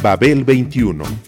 Babel 0.00 0.44
21 0.44 1.02
I 1.02 1.27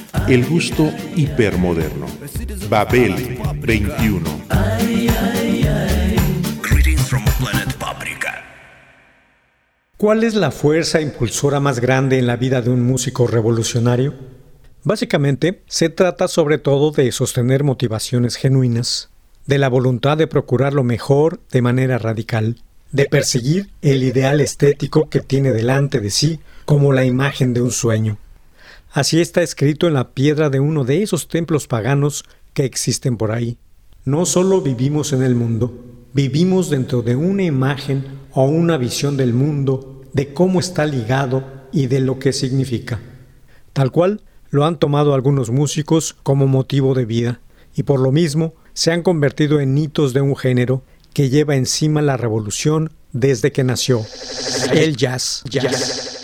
El 0.27 0.45
gusto 0.45 0.91
hipermoderno. 1.15 2.05
Babel 2.69 3.37
21. 3.59 4.21
Greetings 6.61 7.01
from 7.01 7.23
planet 7.39 7.73
Paprika. 7.77 8.43
¿Cuál 9.97 10.23
es 10.23 10.35
la 10.35 10.51
fuerza 10.51 11.01
impulsora 11.01 11.59
más 11.59 11.79
grande 11.79 12.19
en 12.19 12.27
la 12.27 12.35
vida 12.35 12.61
de 12.61 12.69
un 12.69 12.83
músico 12.83 13.27
revolucionario? 13.27 14.13
Básicamente, 14.83 15.61
se 15.67 15.89
trata 15.89 16.27
sobre 16.27 16.57
todo 16.57 16.91
de 16.91 17.11
sostener 17.11 17.63
motivaciones 17.63 18.35
genuinas, 18.35 19.09
de 19.45 19.57
la 19.57 19.69
voluntad 19.69 20.17
de 20.17 20.27
procurar 20.27 20.73
lo 20.73 20.83
mejor 20.83 21.39
de 21.51 21.61
manera 21.61 21.97
radical, 21.97 22.61
de 22.91 23.05
perseguir 23.05 23.69
el 23.81 24.03
ideal 24.03 24.41
estético 24.41 25.09
que 25.09 25.21
tiene 25.21 25.51
delante 25.51 25.99
de 25.99 26.09
sí 26.09 26.39
como 26.65 26.93
la 26.93 27.05
imagen 27.05 27.53
de 27.53 27.61
un 27.61 27.71
sueño. 27.71 28.17
Así 28.93 29.21
está 29.21 29.41
escrito 29.41 29.87
en 29.87 29.93
la 29.93 30.09
piedra 30.09 30.49
de 30.49 30.59
uno 30.59 30.83
de 30.83 31.01
esos 31.01 31.29
templos 31.29 31.65
paganos 31.65 32.25
que 32.53 32.65
existen 32.65 33.15
por 33.15 33.31
ahí. 33.31 33.57
No 34.03 34.25
solo 34.25 34.61
vivimos 34.61 35.13
en 35.13 35.23
el 35.23 35.33
mundo, 35.33 35.73
vivimos 36.13 36.69
dentro 36.69 37.01
de 37.01 37.15
una 37.15 37.43
imagen 37.43 38.03
o 38.33 38.43
una 38.45 38.77
visión 38.77 39.15
del 39.15 39.33
mundo, 39.33 40.01
de 40.11 40.33
cómo 40.33 40.59
está 40.59 40.85
ligado 40.85 41.43
y 41.71 41.87
de 41.87 42.01
lo 42.01 42.19
que 42.19 42.33
significa. 42.33 42.99
Tal 43.71 43.91
cual 43.91 44.21
lo 44.49 44.65
han 44.65 44.77
tomado 44.77 45.13
algunos 45.13 45.51
músicos 45.51 46.17
como 46.23 46.47
motivo 46.47 46.93
de 46.93 47.05
vida, 47.05 47.39
y 47.73 47.83
por 47.83 48.01
lo 48.01 48.11
mismo 48.11 48.55
se 48.73 48.91
han 48.91 49.03
convertido 49.03 49.61
en 49.61 49.77
hitos 49.77 50.13
de 50.13 50.19
un 50.19 50.35
género 50.35 50.83
que 51.13 51.29
lleva 51.29 51.55
encima 51.55 52.01
la 52.01 52.17
revolución 52.17 52.91
desde 53.13 53.53
que 53.53 53.63
nació, 53.63 54.05
el 54.73 54.97
jazz. 54.97 55.43
jazz. 55.49 56.20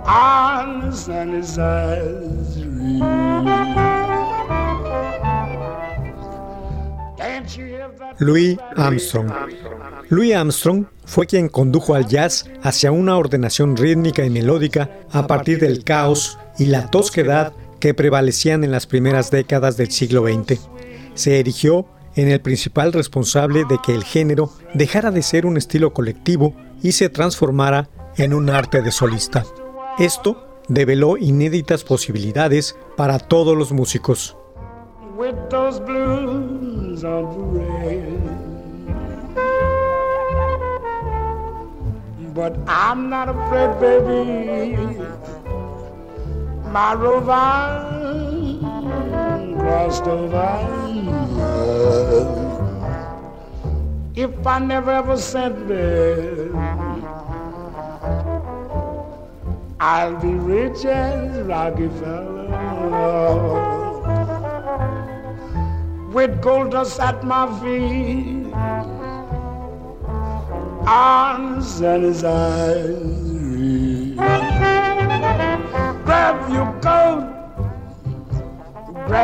on 0.05 0.81
the 0.81 0.95
sunny 0.95 1.43
side 1.43 2.45
street. 2.45 3.03
Louis 8.19 8.57
Armstrong. 8.75 9.31
Louis 10.09 10.33
Armstrong 10.33 10.85
fue 11.05 11.25
quien 11.25 11.47
condujo 11.47 11.95
al 11.95 12.05
jazz 12.07 12.45
hacia 12.61 12.91
una 12.91 13.17
ordenación 13.17 13.77
rítmica 13.77 14.25
y 14.25 14.29
melódica 14.29 14.89
a 15.11 15.25
partir 15.25 15.59
del 15.59 15.83
caos 15.83 16.37
y 16.59 16.65
la 16.65 16.91
tosquedad 16.91 17.53
que 17.79 17.93
prevalecían 17.93 18.63
en 18.63 18.71
las 18.71 18.85
primeras 18.85 19.31
décadas 19.31 19.77
del 19.77 19.89
siglo 19.91 20.25
XX. 20.27 20.59
Se 21.19 21.37
erigió 21.37 21.85
en 22.15 22.29
el 22.29 22.39
principal 22.39 22.93
responsable 22.93 23.65
de 23.65 23.77
que 23.85 23.93
el 23.93 24.05
género 24.05 24.53
dejara 24.73 25.11
de 25.11 25.21
ser 25.21 25.45
un 25.45 25.57
estilo 25.57 25.91
colectivo 25.93 26.55
y 26.81 26.93
se 26.93 27.09
transformara 27.09 27.89
en 28.15 28.33
un 28.33 28.49
arte 28.49 28.81
de 28.81 28.89
solista. 28.89 29.43
Esto 29.97 30.61
develó 30.69 31.17
inéditas 31.17 31.83
posibilidades 31.83 32.77
para 32.95 33.19
todos 33.19 33.57
los 33.57 33.73
músicos. 33.73 34.37
But 42.33 42.55
I'm 42.69 43.09
not 43.09 43.27
afraid, 43.27 43.81
baby. 43.81 44.77
My 46.71 46.93
If 54.15 54.45
I 54.45 54.59
never 54.59 54.91
ever 54.91 55.17
sent 55.17 55.67
them, 55.67 56.55
I'll 59.79 60.19
be 60.19 60.33
rich 60.33 60.85
as 60.85 61.41
Rockefeller. 61.47 62.49
With 66.13 66.41
gold 66.41 66.71
dust 66.71 66.99
at 66.99 67.23
my 67.23 67.47
feet 67.59 68.51
arms 70.89 71.81
and 71.81 72.03
his 72.03 72.23
eyes. 72.23 73.28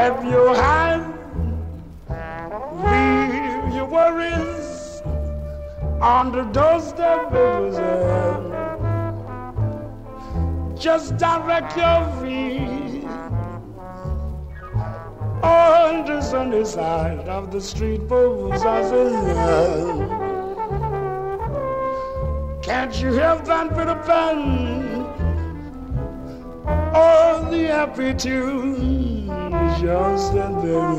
Grab 0.08 0.24
your 0.26 0.56
hat, 0.56 1.02
leave 2.86 3.74
your 3.74 3.86
worries 3.86 5.02
on 6.00 6.32
the 6.32 6.44
doorstep, 6.54 7.32
baby. 7.32 7.76
Just 10.80 11.18
direct 11.18 11.76
your 11.76 12.06
feet 12.22 13.04
On 15.42 16.06
the 16.06 16.22
sunny 16.22 16.66
side 16.66 17.28
of 17.28 17.52
the 17.52 17.62
street, 17.62 18.02
saying, 18.08 18.50
Can't 22.62 23.02
you 23.02 23.14
help 23.14 23.46
that 23.46 23.76
bit 23.76 23.88
of 23.88 24.06
pen? 24.06 25.06
Oh, 26.94 27.48
the 27.50 27.64
happy 27.68 28.14
tune 28.14 29.05
just 29.82 30.34
and 30.34 30.62
very 30.62 30.96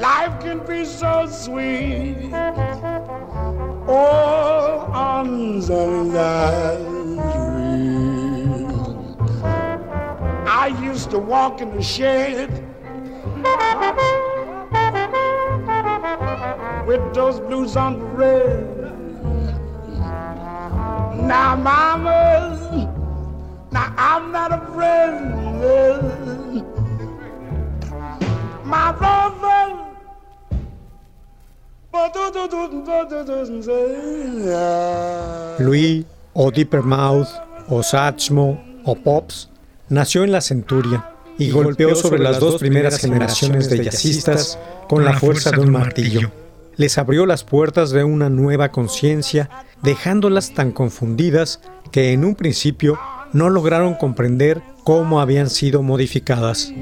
Life 0.00 0.40
can 0.40 0.58
be 0.66 0.84
so 0.84 1.26
sweet. 1.26 2.30
Oh, 3.86 4.90
on 4.92 5.62
sunny 5.62 6.10
side. 6.10 6.94
I 10.46 10.66
used 10.82 11.10
to 11.10 11.18
walk 11.18 11.60
in 11.60 11.74
the 11.74 11.82
shade 11.82 12.50
with 16.86 17.14
those 17.14 17.40
blues 17.40 17.76
on 17.76 17.98
the 17.98 18.06
red. 18.06 18.74
Now, 21.26 21.56
mama, 21.56 22.23
I'm 24.14 24.30
not 24.30 24.52
a 24.52 24.60
friend. 24.72 26.62
My 28.64 28.92
brother. 28.92 29.34
Louis, 35.58 36.06
o 36.32 36.50
Deeper 36.52 36.82
Mouth, 36.82 37.28
o 37.68 37.82
Satchmo, 37.82 38.62
o 38.84 38.94
Pops 38.94 39.50
nació 39.88 40.22
en 40.22 40.30
la 40.30 40.40
Centuria 40.40 41.10
y 41.36 41.50
golpeó 41.50 41.96
sobre 41.96 42.20
las 42.20 42.38
dos 42.38 42.60
primeras 42.60 42.98
generaciones 42.98 43.68
de 43.68 43.82
jazzistas 43.82 44.60
con 44.88 45.04
la 45.04 45.18
fuerza 45.18 45.50
de 45.50 45.58
un 45.58 45.72
martillo. 45.72 46.30
Les 46.76 46.98
abrió 46.98 47.26
las 47.26 47.42
puertas 47.42 47.90
de 47.90 48.04
una 48.04 48.28
nueva 48.28 48.70
conciencia, 48.70 49.50
dejándolas 49.82 50.54
tan 50.54 50.70
confundidas 50.70 51.60
que 51.90 52.12
en 52.12 52.24
un 52.24 52.36
principio 52.36 52.96
no 53.34 53.50
lograron 53.50 53.94
comprender 53.94 54.62
cómo 54.84 55.20
habían 55.20 55.50
sido 55.50 55.82
modificadas. 55.82 56.72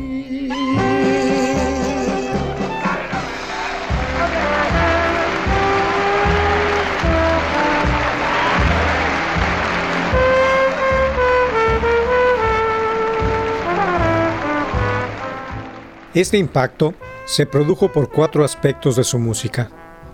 Este 16.14 16.36
impacto 16.36 16.92
se 17.24 17.46
produjo 17.46 17.90
por 17.90 18.10
cuatro 18.10 18.44
aspectos 18.44 18.96
de 18.96 19.04
su 19.04 19.18
música. 19.18 19.70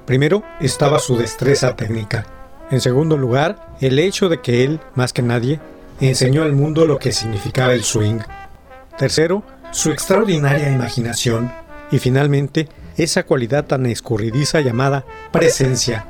Primero, 0.07 0.45
estaba 0.61 1.01
su 1.01 1.17
destreza 1.17 1.75
técnica. 1.75 2.25
En 2.71 2.81
segundo 2.81 3.17
lugar, 3.17 3.75
el 3.81 3.99
hecho 3.99 4.29
de 4.29 4.41
que 4.41 4.63
él, 4.63 4.79
más 4.95 5.13
que 5.13 5.23
nadie, 5.23 5.59
enseñó 6.07 6.43
al 6.43 6.53
mundo 6.53 6.87
lo 6.87 6.99
que 6.99 7.13
significaba 7.13 7.73
el 7.73 7.83
swing. 7.83 8.21
Tercero, 8.97 9.43
su 9.71 9.91
extraordinaria 9.91 10.71
imaginación. 10.71 11.51
Y 11.91 11.99
finalmente, 11.99 12.69
esa 12.97 13.25
cualidad 13.25 13.67
tan 13.67 13.87
escurridiza 13.87 14.61
llamada 14.61 15.05
presencia, 15.33 16.07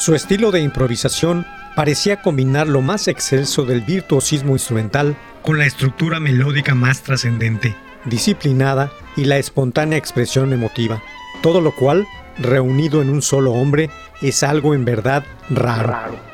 Su 0.00 0.14
estilo 0.14 0.50
de 0.50 0.62
improvisación 0.62 1.44
parecía 1.76 2.22
combinar 2.22 2.66
lo 2.66 2.80
más 2.80 3.06
excelso 3.06 3.66
del 3.66 3.82
virtuosismo 3.82 4.52
instrumental 4.52 5.14
con 5.42 5.58
la 5.58 5.66
estructura 5.66 6.18
melódica 6.20 6.74
más 6.74 7.02
trascendente, 7.02 7.76
disciplinada 8.06 8.90
y 9.14 9.26
la 9.26 9.36
espontánea 9.36 9.98
expresión 9.98 10.54
emotiva, 10.54 11.02
todo 11.42 11.60
lo 11.60 11.76
cual, 11.76 12.06
reunido 12.38 13.02
en 13.02 13.10
un 13.10 13.20
solo 13.20 13.52
hombre, 13.52 13.90
es 14.22 14.42
algo 14.42 14.72
en 14.72 14.86
verdad 14.86 15.22
raro. 15.50 16.29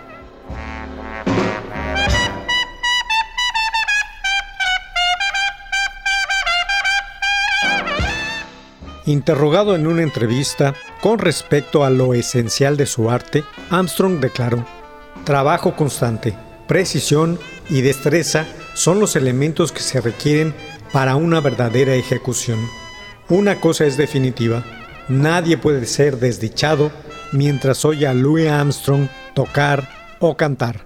Interrogado 9.06 9.76
en 9.76 9.86
una 9.86 10.02
entrevista 10.02 10.74
con 11.00 11.20
respecto 11.20 11.84
a 11.84 11.90
lo 11.90 12.12
esencial 12.12 12.76
de 12.76 12.86
su 12.86 13.08
arte, 13.08 13.44
Armstrong 13.70 14.18
declaró, 14.18 14.66
trabajo 15.24 15.76
constante, 15.76 16.36
precisión 16.66 17.38
y 17.70 17.82
destreza 17.82 18.46
son 18.74 18.98
los 18.98 19.14
elementos 19.14 19.70
que 19.70 19.80
se 19.80 20.00
requieren 20.00 20.54
para 20.92 21.14
una 21.14 21.40
verdadera 21.40 21.94
ejecución. 21.94 22.58
Una 23.28 23.60
cosa 23.60 23.86
es 23.86 23.96
definitiva, 23.96 24.64
nadie 25.08 25.56
puede 25.56 25.86
ser 25.86 26.18
desdichado 26.18 26.90
mientras 27.32 27.84
oye 27.84 28.08
a 28.08 28.14
Louis 28.14 28.48
Armstrong 28.48 29.08
tocar 29.34 29.88
o 30.18 30.36
cantar. 30.36 30.85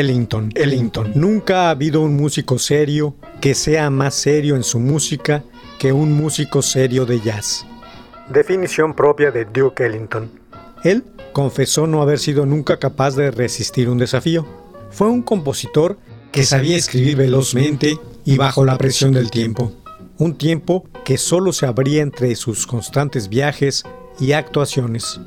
Ellington, 0.00 0.50
Ellington. 0.54 1.12
Nunca 1.14 1.66
ha 1.66 1.70
habido 1.70 2.00
un 2.00 2.16
músico 2.16 2.58
serio 2.58 3.14
que 3.40 3.54
sea 3.54 3.90
más 3.90 4.14
serio 4.14 4.56
en 4.56 4.64
su 4.64 4.80
música 4.80 5.44
que 5.78 5.92
un 5.92 6.12
músico 6.12 6.62
serio 6.62 7.06
de 7.06 7.20
jazz. 7.20 7.66
Definición 8.28 8.94
propia 8.94 9.30
de 9.30 9.44
Duke 9.44 9.84
Ellington. 9.84 10.30
Él 10.84 11.04
confesó 11.32 11.86
no 11.86 12.00
haber 12.00 12.18
sido 12.18 12.46
nunca 12.46 12.78
capaz 12.78 13.14
de 13.14 13.30
resistir 13.30 13.90
un 13.90 13.98
desafío. 13.98 14.46
Fue 14.90 15.08
un 15.08 15.22
compositor 15.22 15.98
que 16.32 16.44
sabía 16.44 16.76
escribir 16.76 17.16
velozmente 17.16 17.98
y 18.24 18.36
bajo 18.36 18.64
la 18.64 18.78
presión 18.78 19.12
del 19.12 19.30
tiempo. 19.30 19.72
Un 20.18 20.36
tiempo 20.36 20.84
que 21.04 21.18
solo 21.18 21.52
se 21.52 21.66
abría 21.66 22.02
entre 22.02 22.34
sus 22.36 22.66
constantes 22.66 23.28
viajes 23.28 23.84
y 24.18 24.32
actuaciones. 24.32 25.20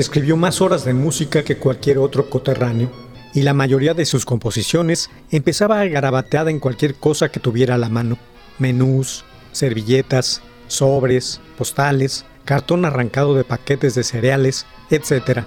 Escribió 0.00 0.36
más 0.36 0.60
horas 0.60 0.84
de 0.84 0.94
música 0.94 1.42
que 1.42 1.56
cualquier 1.56 1.98
otro 1.98 2.28
coterráneo, 2.28 2.90
y 3.34 3.42
la 3.42 3.54
mayoría 3.54 3.94
de 3.94 4.06
sus 4.06 4.24
composiciones 4.24 5.10
empezaba 5.30 5.84
garabateada 5.84 6.50
en 6.50 6.58
cualquier 6.58 6.94
cosa 6.94 7.30
que 7.30 7.40
tuviera 7.40 7.74
a 7.74 7.78
la 7.78 7.88
mano. 7.88 8.18
Menús, 8.58 9.24
servilletas, 9.52 10.40
sobres, 10.68 11.40
postales, 11.58 12.24
cartón 12.44 12.84
arrancado 12.84 13.34
de 13.34 13.44
paquetes 13.44 13.94
de 13.94 14.04
cereales, 14.04 14.66
etc. 14.90 15.40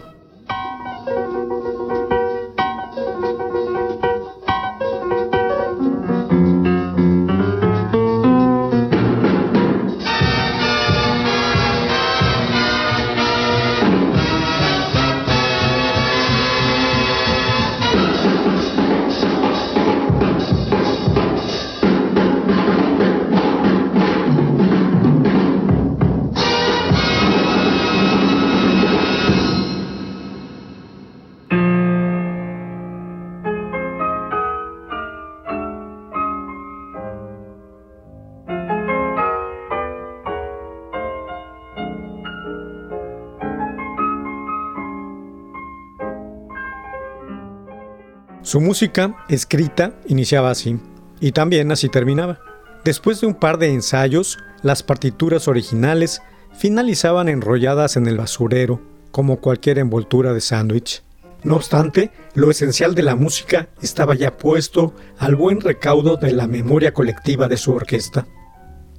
Su 48.49 48.59
música, 48.59 49.15
escrita, 49.29 49.93
iniciaba 50.07 50.49
así, 50.49 50.79
y 51.19 51.33
también 51.33 51.71
así 51.71 51.87
terminaba. 51.87 52.39
Después 52.83 53.21
de 53.21 53.27
un 53.27 53.35
par 53.35 53.59
de 53.59 53.71
ensayos, 53.71 54.39
las 54.63 54.81
partituras 54.81 55.47
originales 55.47 56.23
finalizaban 56.57 57.29
enrolladas 57.29 57.95
en 57.95 58.07
el 58.07 58.17
basurero, 58.17 58.81
como 59.11 59.39
cualquier 59.39 59.77
envoltura 59.77 60.33
de 60.33 60.41
sándwich. 60.41 61.03
No 61.43 61.57
obstante, 61.57 62.09
lo 62.33 62.49
esencial 62.49 62.95
de 62.95 63.03
la 63.03 63.15
música 63.15 63.69
estaba 63.83 64.15
ya 64.15 64.35
puesto 64.35 64.95
al 65.19 65.35
buen 65.35 65.61
recaudo 65.61 66.17
de 66.17 66.31
la 66.31 66.47
memoria 66.47 66.91
colectiva 66.91 67.47
de 67.47 67.57
su 67.57 67.73
orquesta. 67.73 68.25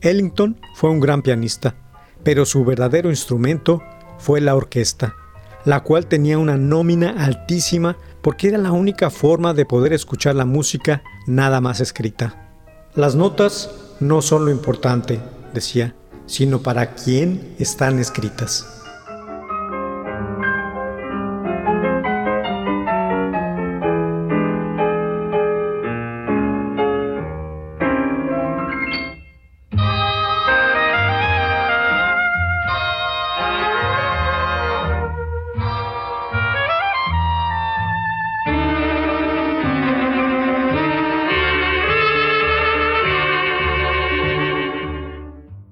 Ellington 0.01 0.61
fue 0.77 0.91
un 0.91 1.01
gran 1.01 1.23
pianista, 1.23 1.75
pero 2.23 2.47
su 2.47 2.65
verdadero 2.65 3.11
instrumento 3.11 3.83
fue 4.17 4.41
la 4.41 4.55
orquesta, 4.55 5.17
la 5.65 5.81
cual 5.81 6.07
tenía 6.07 6.39
una 6.39 6.57
nómina 6.57 7.17
altísima 7.19 7.97
porque 8.23 8.49
era 8.49 8.59
la 8.59 8.73
única 8.73 9.11
forma 9.11 9.55
de 9.55 9.67
poder 9.67 9.93
escuchar 9.93 10.35
la 10.35 10.45
música 10.45 11.03
nada 11.27 11.61
más 11.61 11.81
escrita. 11.81 12.51
Las 12.95 13.15
notas 13.15 13.71
no 14.01 14.23
son 14.23 14.45
lo 14.45 14.51
importante, 14.51 15.21
decía, 15.55 15.95
sino 16.27 16.63
para 16.63 16.95
quién 16.95 17.55
están 17.59 17.99
escritas. 17.99 18.80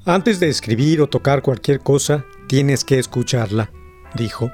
Antes 0.08 0.40
de 0.40 0.48
escribir 0.48 1.02
o 1.02 1.06
tocar 1.06 1.42
cualquier 1.42 1.80
cosa, 1.80 2.24
tienes 2.46 2.82
que 2.82 2.98
escucharla, 2.98 3.70
dijo. 4.14 4.50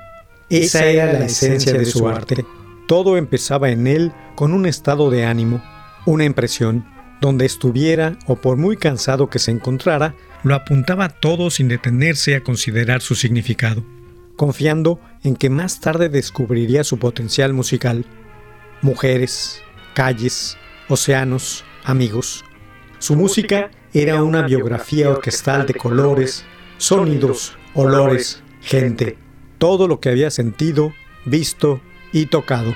Esa 0.51 0.85
era 0.87 1.13
la 1.13 1.27
esencia 1.27 1.73
de 1.75 1.87
su 1.87 2.09
arte. 2.09 2.45
Todo 2.89 3.17
empezaba 3.17 3.71
en 3.71 3.87
él 3.87 4.13
con 4.35 4.53
un 4.53 4.67
estado 4.67 5.11
de 5.11 5.25
ánimo, 5.25 5.63
una 6.07 6.25
impresión. 6.25 6.85
Donde 7.21 7.47
estuviera 7.47 8.19
o 8.27 8.35
por 8.35 8.57
muy 8.57 8.77
cansado 8.77 9.31
que 9.31 9.39
se 9.39 9.53
encontrara, 9.53 10.17
lo 10.43 10.57
apuntaba 10.57 11.09
todo 11.09 11.49
sin 11.51 11.69
detenerse 11.69 12.35
a 12.35 12.43
considerar 12.43 13.01
su 13.01 13.15
significado, 13.15 13.85
confiando 14.35 14.99
en 15.23 15.37
que 15.37 15.51
más 15.51 15.79
tarde 15.79 16.09
descubriría 16.09 16.83
su 16.83 16.99
potencial 16.99 17.53
musical. 17.53 18.05
Mujeres, 18.83 19.63
calles, 19.95 20.59
océanos, 20.89 21.65
amigos. 21.85 22.45
Su 22.99 23.15
música 23.15 23.71
era 23.95 24.25
una 24.25 24.43
biografía 24.43 25.09
orquestal 25.09 25.67
de 25.67 25.75
colores, 25.75 26.45
sonidos, 26.79 27.57
olores, 27.75 28.43
gente, 28.61 29.17
todo 29.59 29.87
lo 29.87 30.01
que 30.01 30.09
había 30.09 30.33
sentido, 30.33 30.93
visto 31.25 31.81
y 32.13 32.27
tocado. 32.27 32.75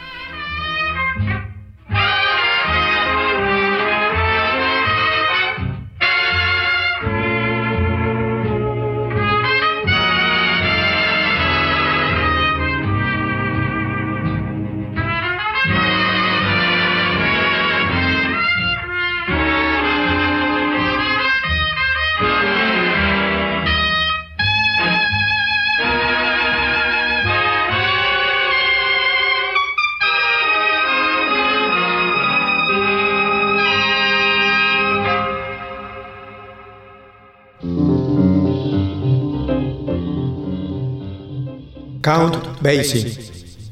Count 42.08 42.40
Basie. 42.62 43.18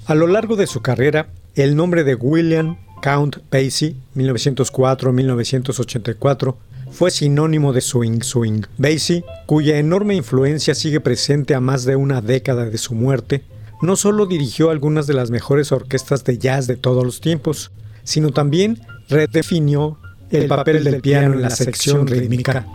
A 0.05 0.15
lo 0.15 0.27
largo 0.27 0.57
de 0.57 0.67
su 0.67 0.83
carrera, 0.83 1.29
el 1.55 1.75
nombre 1.75 2.05
de 2.05 2.15
William 2.15 2.77
Count 3.01 3.39
Basie, 3.51 3.97
1904-1984, 4.15 6.55
fue 6.91 7.11
sinónimo 7.11 7.73
de 7.73 7.81
swing 7.81 8.21
swing. 8.21 8.61
Basie, 8.77 9.25
cuya 9.47 9.79
enorme 9.79 10.17
influencia 10.17 10.75
sigue 10.75 11.01
presente 11.01 11.55
a 11.55 11.61
más 11.61 11.87
de 11.87 11.97
una 11.97 12.21
década 12.21 12.67
de 12.67 12.77
su 12.77 12.93
muerte, 12.93 13.43
no 13.81 13.97
solo 13.97 14.27
dirigió 14.27 14.69
algunas 14.69 15.07
de 15.07 15.15
las 15.15 15.31
mejores 15.31 15.73
orquestas 15.73 16.23
de 16.25 16.37
jazz 16.37 16.67
de 16.67 16.77
todos 16.77 17.05
los 17.05 17.23
tiempos, 17.23 17.71
sino 18.05 18.33
también 18.33 18.83
redefinió 19.09 19.97
el 20.31 20.47
papel 20.47 20.85
del 20.85 21.01
piano 21.01 21.33
en 21.33 21.41
la 21.41 21.49
sección 21.49 22.07
rítmica. 22.07 22.67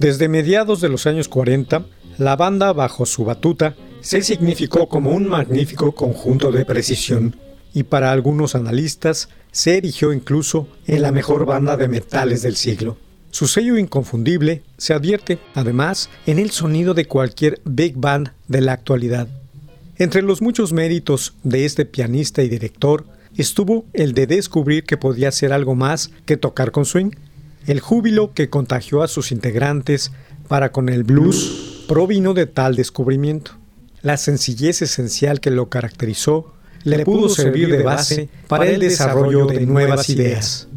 Desde 0.00 0.30
mediados 0.30 0.80
de 0.80 0.88
los 0.88 1.06
años 1.06 1.28
40, 1.28 1.84
la 2.16 2.34
banda 2.34 2.72
bajo 2.72 3.04
su 3.04 3.26
batuta 3.26 3.76
se 4.00 4.22
significó 4.22 4.88
como 4.88 5.10
un 5.10 5.28
magnífico 5.28 5.92
conjunto 5.92 6.50
de 6.50 6.64
precisión 6.64 7.36
y 7.74 7.82
para 7.82 8.10
algunos 8.10 8.54
analistas 8.54 9.28
se 9.52 9.76
erigió 9.76 10.14
incluso 10.14 10.68
en 10.86 11.02
la 11.02 11.12
mejor 11.12 11.44
banda 11.44 11.76
de 11.76 11.86
metales 11.88 12.40
del 12.40 12.56
siglo. 12.56 12.96
Su 13.30 13.46
sello 13.46 13.76
inconfundible 13.76 14.62
se 14.78 14.94
advierte, 14.94 15.38
además, 15.54 16.08
en 16.24 16.38
el 16.38 16.50
sonido 16.50 16.94
de 16.94 17.04
cualquier 17.04 17.60
big 17.66 17.94
band 17.98 18.32
de 18.48 18.62
la 18.62 18.72
actualidad. 18.72 19.28
Entre 19.98 20.22
los 20.22 20.40
muchos 20.40 20.72
méritos 20.72 21.34
de 21.42 21.66
este 21.66 21.84
pianista 21.84 22.42
y 22.42 22.48
director 22.48 23.04
estuvo 23.36 23.84
el 23.92 24.14
de 24.14 24.26
descubrir 24.26 24.84
que 24.84 24.96
podía 24.96 25.28
hacer 25.28 25.52
algo 25.52 25.74
más 25.74 26.10
que 26.24 26.38
tocar 26.38 26.70
con 26.70 26.86
swing. 26.86 27.10
El 27.66 27.80
júbilo 27.80 28.32
que 28.32 28.48
contagió 28.48 29.02
a 29.02 29.08
sus 29.08 29.32
integrantes 29.32 30.12
para 30.48 30.72
con 30.72 30.88
el 30.88 31.04
blues 31.04 31.84
provino 31.86 32.34
de 32.34 32.46
tal 32.46 32.76
descubrimiento. 32.76 33.52
La 34.02 34.16
sencillez 34.16 34.82
esencial 34.82 35.40
que 35.40 35.50
lo 35.50 35.68
caracterizó 35.68 36.54
le 36.84 37.04
pudo 37.04 37.28
servir 37.28 37.70
de 37.70 37.82
base 37.82 38.28
para 38.48 38.66
el 38.66 38.80
desarrollo 38.80 39.46
de 39.46 39.66
nuevas 39.66 40.08
ideas. 40.08 40.68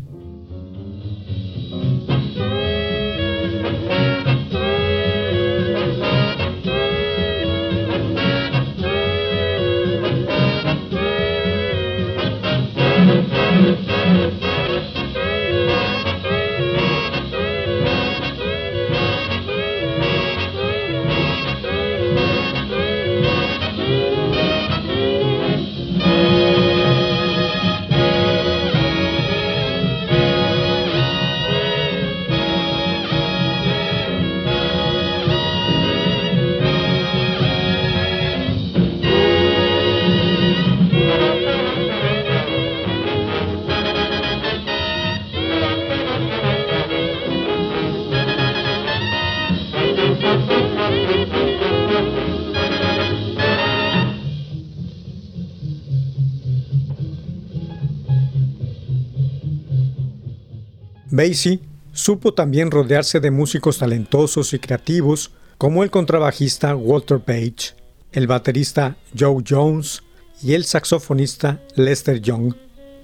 Basie 61.24 61.62
supo 61.94 62.34
también 62.34 62.70
rodearse 62.70 63.20
de 63.22 63.32
músicos 63.32 63.78
talentosos 63.78 64.54
y 64.54 64.60
creativos 64.60 65.32
como 65.58 65.84
el 65.84 65.90
contrabajista 65.90 66.76
Walter 66.76 67.20
Page, 67.20 67.76
el 68.12 68.28
baterista 68.28 68.98
Joe 69.18 69.42
Jones 69.48 70.04
y 70.42 70.54
el 70.54 70.66
saxofonista 70.66 71.62
Lester 71.76 72.20
Young, 72.22 72.56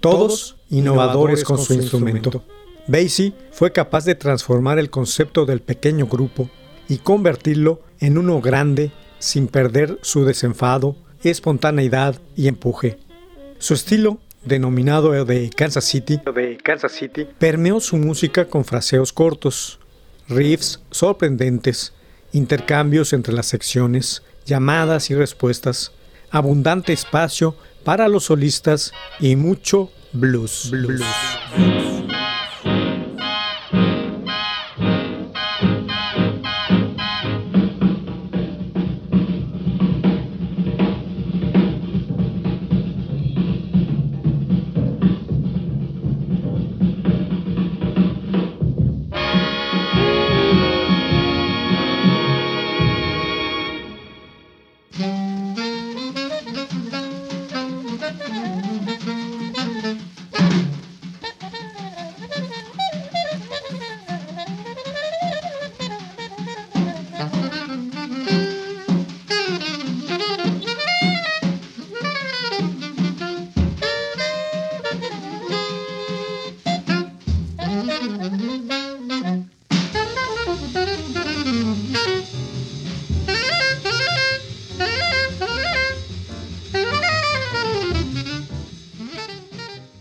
todos 0.02 0.58
innovadores 0.70 1.46
con 1.46 1.60
su 1.60 1.74
instrumento. 1.74 2.44
Basie 2.88 3.34
fue 3.52 3.72
capaz 3.72 4.04
de 4.04 4.16
transformar 4.16 4.80
el 4.80 4.90
concepto 4.90 5.46
del 5.46 5.62
pequeño 5.62 6.08
grupo 6.08 6.50
y 6.90 6.98
convertirlo 6.98 7.82
en 8.00 8.18
uno 8.18 8.42
grande 8.42 8.92
sin 9.20 9.48
perder 9.48 9.98
su 10.02 10.26
desenfado, 10.26 10.98
espontaneidad 11.24 12.20
y 12.36 12.48
empuje. 12.48 13.00
Su 13.60 13.76
estilo 13.76 14.20
denominado 14.44 15.26
de 15.26 15.50
Kansas 15.50 15.86
City, 15.86 16.20
de 16.34 16.58
Kansas 16.58 16.92
City, 16.92 17.28
permeó 17.38 17.80
su 17.80 17.98
música 17.98 18.46
con 18.46 18.66
fraseos 18.66 19.14
cortos, 19.14 19.80
riffs 20.28 20.82
sorprendentes, 20.92 21.94
intercambios 22.32 23.14
entre 23.14 23.34
las 23.34 23.48
secciones, 23.48 24.24
llamadas 24.46 25.10
y 25.10 25.16
respuestas, 25.16 25.92
abundante 26.32 26.94
espacio 26.94 27.56
para 27.84 28.08
los 28.08 28.26
solistas 28.26 28.94
y 29.20 29.36
mucho 29.36 29.92
blues. 30.14 30.70
blues. 30.72 31.04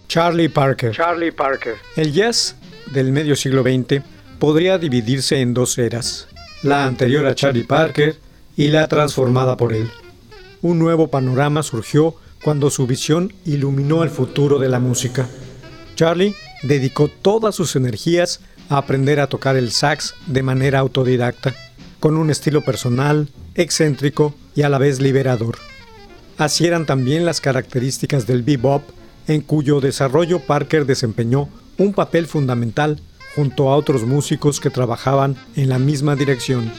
Charlie 0.09 0.49
Parker. 0.49 0.93
Charlie 0.93 1.33
Parker. 1.33 1.75
El 1.95 2.15
jazz 2.15 2.57
del 2.87 3.13
medio 3.13 3.37
siglo 3.37 3.63
XX 3.63 4.03
podría 4.39 4.79
dividirse 4.79 5.39
en 5.43 5.53
dos 5.53 5.77
eras, 5.77 6.29
la 6.63 6.87
anterior 6.87 7.27
a 7.27 7.35
Charlie 7.35 7.65
Parker 7.65 8.17
y 8.57 8.69
la 8.69 8.89
transformada 8.89 9.59
por 9.59 9.75
él. 9.75 9.91
Un 10.63 10.79
nuevo 10.79 11.09
panorama 11.09 11.63
surgió 11.63 12.17
cuando 12.43 12.71
su 12.71 12.87
visión 12.87 13.35
iluminó 13.45 14.03
el 14.03 14.09
futuro 14.09 14.59
de 14.59 14.71
la 14.71 14.81
música. 14.81 15.29
Charlie 15.95 16.35
dedicó 16.63 17.09
todas 17.09 17.55
sus 17.55 17.77
energías 17.77 18.41
a 18.71 18.79
aprender 18.79 19.21
a 19.21 19.27
tocar 19.27 19.57
el 19.57 19.73
sax 19.73 20.15
de 20.27 20.43
manera 20.43 20.79
autodidacta, 20.79 21.55
con 22.01 22.17
un 22.17 22.31
estilo 22.31 22.63
personal, 22.63 23.29
excéntrico 23.55 24.35
y 24.55 24.63
a 24.63 24.71
la 24.71 24.79
vez 24.79 25.01
liberador. 25.01 25.59
Así 26.39 26.67
eran 26.67 26.87
también 26.87 27.27
las 27.27 27.43
características 27.43 28.27
del 28.27 28.43
bebop 28.43 28.83
en 29.29 29.43
cuyo 29.43 29.81
desarrollo 29.81 30.41
Parker 30.41 30.87
desempeñó 30.87 31.49
un 31.77 31.93
papel 31.93 32.27
fundamental 32.27 33.01
junto 33.37 33.69
a 33.71 33.77
otros 33.77 34.05
músicos 34.05 34.59
que 34.59 34.71
trabajaban 34.71 35.37
en 35.55 35.69
la 35.69 35.79
misma 35.79 36.17
dirección. 36.17 36.73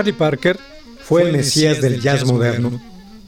Charlie 0.00 0.14
Parker 0.14 0.58
fue 1.02 1.24
el 1.24 1.32
mesías 1.32 1.82
del 1.82 2.00
jazz 2.00 2.24
moderno, 2.24 2.80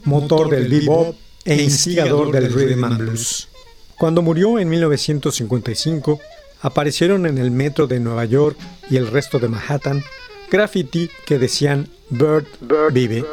motor 0.05 0.49
del 0.49 0.67
bebop 0.67 1.15
e 1.45 1.61
instigador 1.61 2.31
del 2.31 2.51
rhythm 2.51 2.83
and 2.83 2.97
blues. 2.97 3.47
Cuando 3.95 4.23
murió 4.23 4.57
en 4.57 4.69
1955, 4.69 6.19
aparecieron 6.61 7.27
en 7.27 7.37
el 7.37 7.51
metro 7.51 7.85
de 7.85 7.99
Nueva 7.99 8.25
York 8.25 8.57
y 8.89 8.97
el 8.97 9.05
resto 9.05 9.37
de 9.37 9.49
Manhattan 9.49 10.03
graffiti 10.49 11.11
que 11.27 11.37
decían 11.37 11.89
Bird, 12.09 12.47
vive. 12.91 13.23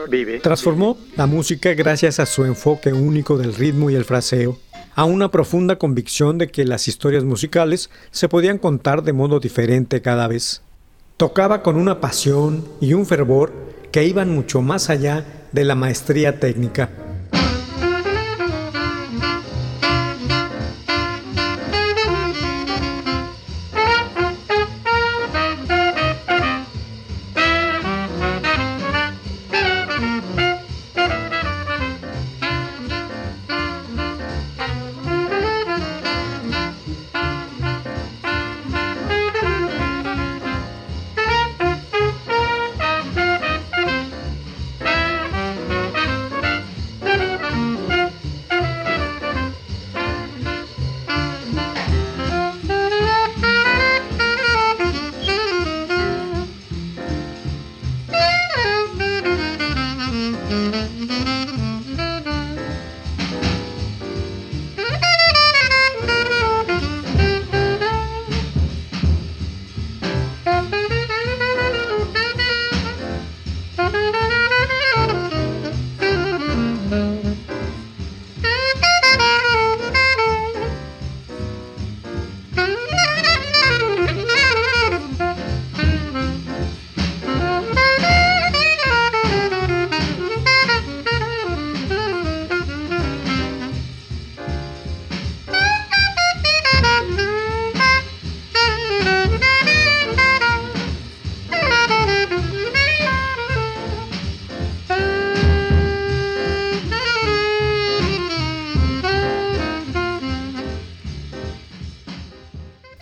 Transformó 0.40 0.98
la 1.16 1.24
música 1.24 1.72
gracias 1.72 2.20
a 2.20 2.26
su 2.26 2.44
enfoque 2.44 2.92
único 2.92 3.38
del 3.38 3.55
ritmo 3.55 3.88
y 3.88 3.94
el 3.94 4.05
fraseo, 4.05 4.59
a 4.94 5.05
una 5.05 5.31
profunda 5.31 5.76
convicción 5.76 6.37
de 6.37 6.48
que 6.48 6.66
las 6.66 6.88
historias 6.88 7.24
musicales 7.24 7.88
se 8.11 8.29
podían 8.29 8.59
contar 8.59 9.03
de 9.03 9.14
modo 9.14 9.40
diferente 9.40 10.03
cada 10.03 10.29
vez. 10.29 10.61
Tocaba 11.20 11.62
con 11.62 11.76
una 11.76 12.00
pasión 12.00 12.64
y 12.80 12.94
un 12.94 13.04
fervor 13.04 13.52
que 13.92 14.06
iban 14.06 14.35
mucho 14.35 14.62
más 14.62 14.88
allá 14.88 15.22
de 15.52 15.64
la 15.64 15.74
maestría 15.74 16.40
técnica. 16.40 16.88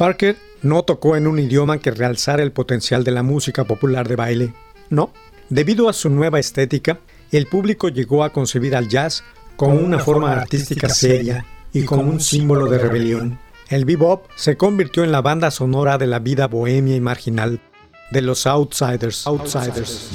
Parker 0.09 0.37
no 0.63 0.85
tocó 0.85 1.17
en 1.17 1.27
un 1.27 1.39
idioma 1.39 1.77
que 1.77 1.91
realzara 1.91 2.43
el 2.43 2.51
potencial 2.51 3.05
de 3.05 3.11
la 3.11 3.23
música 3.23 3.65
popular 3.65 4.09
de 4.09 4.17
baile. 4.17 4.55
No, 4.89 5.13
debido 5.51 5.87
a 5.91 5.93
su 5.93 6.09
nueva 6.09 6.41
estética, 6.41 7.01
el 7.31 7.45
público 7.45 7.91
llegó 7.91 8.25
a 8.25 8.33
concebir 8.33 8.75
al 8.75 8.89
jazz 8.89 9.23
como 9.57 9.75
una 9.75 9.99
forma 9.99 10.33
artística 10.33 10.89
seria 10.89 11.45
y 11.75 11.85
como 11.85 12.05
un 12.05 12.21
símbolo 12.21 12.71
de 12.71 12.79
rebelión. 12.79 13.39
El 13.69 13.85
bebop 13.85 14.25
se 14.35 14.57
convirtió 14.57 15.05
en 15.05 15.13
la 15.13 15.21
banda 15.21 15.51
sonora 15.51 15.99
de 15.99 16.07
la 16.07 16.21
vida 16.21 16.47
bohemia 16.47 16.97
y 16.97 17.01
marginal 17.01 17.61
de 18.11 18.23
los 18.23 18.47
outsiders. 18.47 19.27
outsiders. 19.27 20.09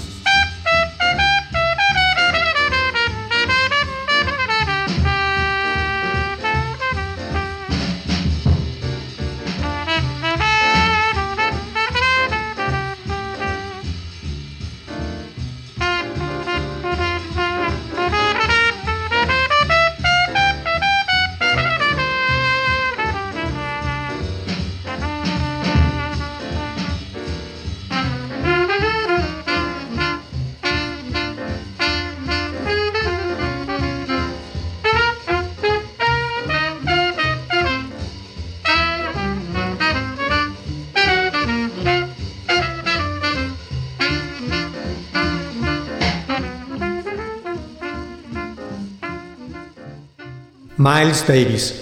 Miles 50.78 51.24
Davis. 51.28 51.76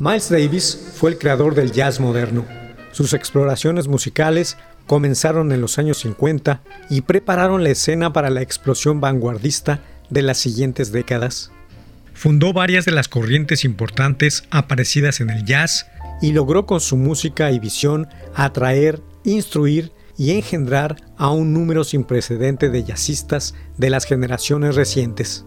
Miles 0.00 0.28
Davis 0.28 0.76
fue 0.96 1.10
el 1.10 1.18
creador 1.18 1.54
del 1.54 1.70
jazz 1.70 2.00
moderno. 2.00 2.44
Sus 2.90 3.12
exploraciones 3.12 3.86
musicales 3.86 4.56
comenzaron 4.88 5.52
en 5.52 5.60
los 5.60 5.78
años 5.78 5.98
50 5.98 6.62
y 6.90 7.02
prepararon 7.02 7.62
la 7.62 7.70
escena 7.70 8.12
para 8.12 8.28
la 8.28 8.42
explosión 8.42 9.00
vanguardista 9.00 9.82
de 10.10 10.22
las 10.22 10.38
siguientes 10.38 10.90
décadas. 10.90 11.52
Fundó 12.12 12.52
varias 12.52 12.86
de 12.86 12.90
las 12.90 13.06
corrientes 13.06 13.64
importantes 13.64 14.42
aparecidas 14.50 15.20
en 15.20 15.30
el 15.30 15.44
jazz 15.44 15.86
y 16.20 16.32
logró 16.32 16.66
con 16.66 16.80
su 16.80 16.96
música 16.96 17.52
y 17.52 17.60
visión 17.60 18.08
atraer, 18.34 19.00
instruir 19.22 19.92
y 20.18 20.32
engendrar 20.32 20.96
a 21.16 21.30
un 21.30 21.52
número 21.52 21.84
sin 21.84 22.02
precedente 22.02 22.68
de 22.68 22.82
jazzistas 22.82 23.54
de 23.76 23.90
las 23.90 24.06
generaciones 24.06 24.74
recientes. 24.74 25.44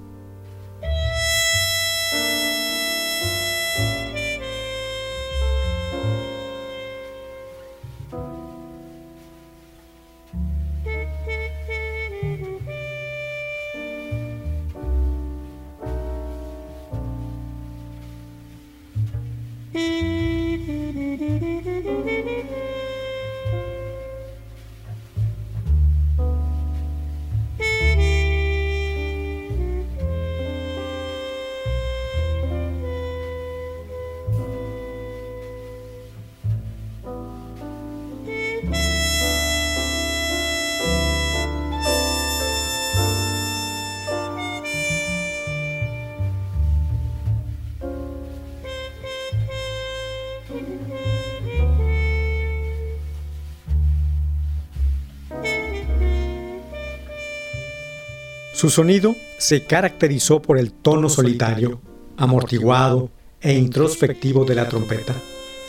Su 58.59 58.69
sonido 58.69 59.15
se 59.37 59.63
caracterizó 59.63 60.41
por 60.41 60.57
el 60.57 60.73
tono 60.73 61.07
solitario, 61.07 61.79
amortiguado 62.17 63.09
e 63.39 63.53
introspectivo 63.53 64.43
de 64.43 64.53
la 64.53 64.67
trompeta. 64.67 65.15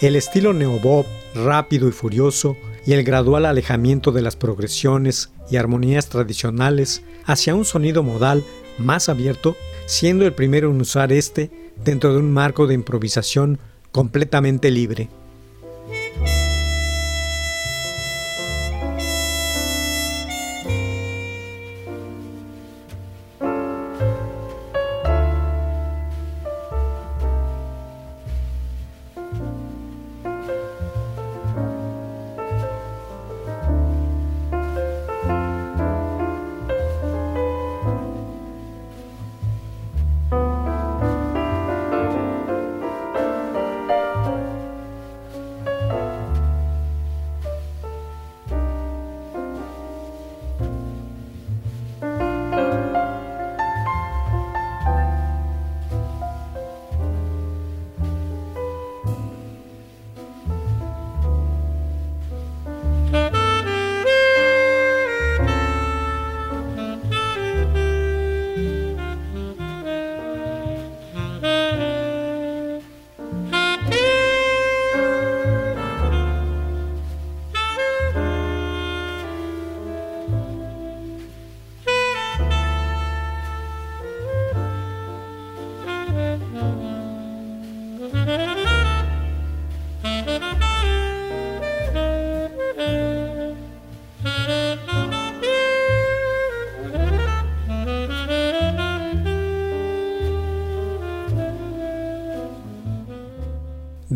El 0.00 0.16
estilo 0.16 0.52
neobob, 0.52 1.06
rápido 1.32 1.86
y 1.86 1.92
furioso, 1.92 2.56
y 2.84 2.94
el 2.94 3.04
gradual 3.04 3.46
alejamiento 3.46 4.10
de 4.10 4.22
las 4.22 4.34
progresiones 4.34 5.30
y 5.52 5.56
armonías 5.56 6.08
tradicionales 6.08 7.04
hacia 7.26 7.54
un 7.54 7.64
sonido 7.64 8.02
modal 8.02 8.42
más 8.76 9.08
abierto, 9.08 9.56
siendo 9.86 10.26
el 10.26 10.32
primero 10.32 10.68
en 10.68 10.80
usar 10.80 11.12
este 11.12 11.48
dentro 11.84 12.12
de 12.12 12.18
un 12.18 12.32
marco 12.32 12.66
de 12.66 12.74
improvisación 12.74 13.60
completamente 13.92 14.68
libre. 14.72 15.08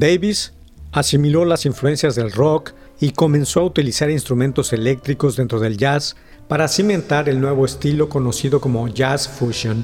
Davis 0.04 0.52
asimiló 0.92 1.46
las 1.46 1.64
influencias 1.64 2.14
del 2.14 2.30
rock 2.30 2.72
y 3.00 3.12
comenzó 3.12 3.60
a 3.60 3.64
utilizar 3.64 4.10
instrumentos 4.10 4.74
eléctricos 4.74 5.34
dentro 5.34 5.60
del 5.60 5.78
jazz 5.78 6.14
para 6.46 6.68
cimentar 6.68 7.30
el 7.30 7.40
nuevo 7.40 7.64
estilo 7.64 8.10
conocido 8.10 8.60
como 8.60 8.86
jazz 8.88 9.26
fusion 9.26 9.82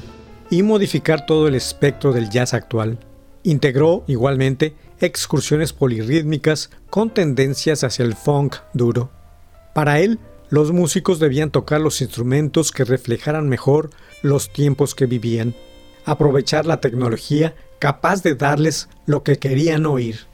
y 0.51 0.61
modificar 0.61 1.25
todo 1.25 1.47
el 1.47 1.55
espectro 1.55 2.13
del 2.13 2.29
jazz 2.29 2.53
actual. 2.53 2.99
Integró 3.41 4.03
igualmente 4.05 4.75
excursiones 4.99 5.73
polirrítmicas 5.73 6.69
con 6.91 7.09
tendencias 7.09 7.83
hacia 7.83 8.05
el 8.05 8.13
funk 8.13 8.57
duro. 8.75 9.09
Para 9.73 10.01
él, 10.01 10.19
los 10.49 10.71
músicos 10.71 11.19
debían 11.19 11.49
tocar 11.49 11.81
los 11.81 11.99
instrumentos 11.99 12.71
que 12.71 12.83
reflejaran 12.83 13.49
mejor 13.49 13.89
los 14.21 14.53
tiempos 14.53 14.93
que 14.93 15.07
vivían, 15.07 15.55
aprovechar 16.05 16.67
la 16.67 16.79
tecnología 16.79 17.55
capaz 17.81 18.21
de 18.21 18.35
darles 18.35 18.87
lo 19.07 19.23
que 19.23 19.39
querían 19.39 19.87
oír. 19.87 20.27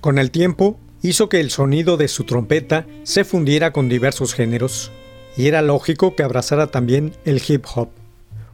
Con 0.00 0.18
el 0.18 0.30
tiempo, 0.30 0.80
hizo 1.02 1.28
que 1.28 1.40
el 1.40 1.50
sonido 1.50 1.98
de 1.98 2.08
su 2.08 2.24
trompeta 2.24 2.86
se 3.02 3.24
fundiera 3.24 3.74
con 3.74 3.90
diversos 3.90 4.32
géneros, 4.32 4.90
y 5.36 5.48
era 5.48 5.60
lógico 5.60 6.16
que 6.16 6.22
abrazara 6.22 6.68
también 6.68 7.12
el 7.26 7.42
hip 7.46 7.66
hop, 7.74 7.90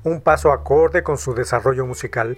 un 0.03 0.21
paso 0.21 0.51
acorde 0.51 1.05
con 1.05 1.17
su 1.17 1.33
desarrollo 1.33 1.87
musical. 1.87 2.37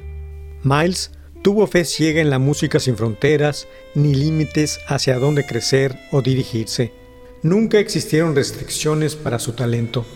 Miles 0.65 1.13
tuvo 1.43 1.67
fe 1.67 1.87
ciega 1.87 2.21
en 2.21 2.29
la 2.29 2.39
música 2.39 2.79
sin 2.79 2.97
fronteras 2.97 3.69
ni 3.95 4.15
límites 4.15 4.81
hacia 4.87 5.19
dónde 5.19 5.47
crecer 5.47 5.99
o 6.11 6.21
dirigirse. 6.21 7.02
Nunca 7.43 7.81
existieron 7.81 8.37
restricciones 8.37 9.17
para 9.17 9.41
su 9.41 9.53
talento. 9.53 10.07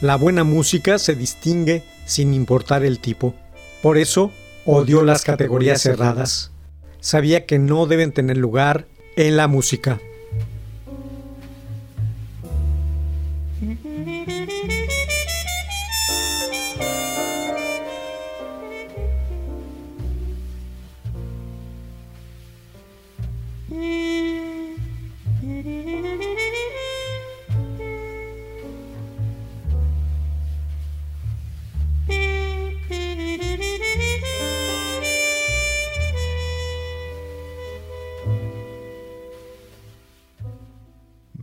La 0.00 0.16
buena 0.16 0.44
música 0.44 0.98
se 0.98 1.14
distingue 1.14 1.82
sin 2.06 2.32
importar 2.32 2.84
el 2.84 3.00
tipo. 3.00 3.34
Por 3.82 3.98
eso 3.98 4.32
odió 4.64 5.02
las 5.02 5.22
categorías 5.24 5.82
cerradas. 5.82 6.52
Sabía 7.00 7.44
que 7.44 7.58
no 7.58 7.86
deben 7.86 8.12
tener 8.12 8.38
lugar 8.38 8.86
en 9.16 9.36
la 9.36 9.46
música. 9.46 10.00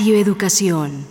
Radio 0.00 0.16
Educación. 0.16 1.09